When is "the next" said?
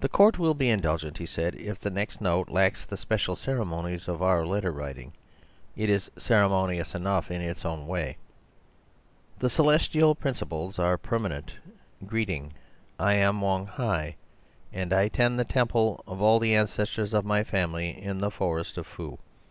1.80-2.20